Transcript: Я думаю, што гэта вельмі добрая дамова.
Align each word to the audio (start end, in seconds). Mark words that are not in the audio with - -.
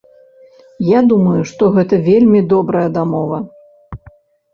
Я 0.85 0.99
думаю, 1.11 1.41
што 1.51 1.63
гэта 1.75 1.99
вельмі 2.07 2.41
добрая 2.53 2.87
дамова. 2.97 3.37